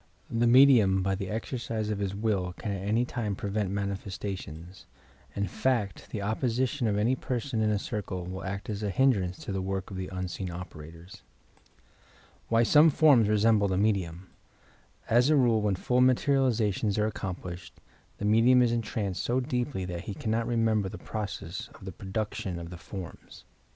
The 0.41 0.47
medium 0.47 1.03
by 1.03 1.13
the 1.13 1.29
exercise 1.29 1.91
of 1.91 1.99
his 1.99 2.15
will 2.15 2.53
can 2.53 2.71
at 2.71 2.87
any 2.87 3.05
time 3.05 3.35
prevent 3.35 3.71
mautfestations,— 3.71 4.85
in 5.35 5.45
fact 5.47 6.09
the 6.09 6.23
opposition 6.23 6.87
of 6.87 6.97
any 6.97 7.15
lierson 7.15 7.61
in 7.61 7.69
a 7.69 7.77
circle 7.77 8.25
will 8.25 8.43
act 8.43 8.67
as 8.67 8.81
a 8.81 8.89
hindrance 8.89 9.37
to 9.45 9.51
the 9.51 9.61
work 9.61 9.91
of 9.91 9.97
the 9.97 10.07
unseen 10.07 10.49
operators. 10.49 11.21
''WHY 12.49 12.63
SOME 12.63 12.89
FORMS 12.89 13.29
RESHUBLE 13.29 13.67
THE 13.67 13.77
MEDIUM 13.77 14.27
As 15.07 15.29
a 15.29 15.35
rule, 15.35 15.61
when 15.61 15.75
full 15.75 16.01
materializations 16.01 16.97
are 16.97 17.05
accomplished 17.05 17.75
the 18.17 18.25
medium 18.25 18.63
is 18.63 18.71
entranced 18.71 19.21
so 19.21 19.39
deeply 19.39 19.85
that 19.85 20.05
he 20.05 20.15
cannot 20.15 20.47
re 20.47 20.55
member 20.55 20.89
the 20.89 20.97
process 20.97 21.67
of 21.75 21.85
the 21.85 21.91
production 21.91 22.57
of 22.57 22.71
the 22.71 22.77
forms. 22.77 23.43